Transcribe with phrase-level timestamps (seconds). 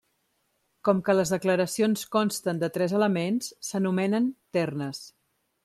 [0.87, 5.07] Com que les declaracions consten de tres elements s'anomenen ternes.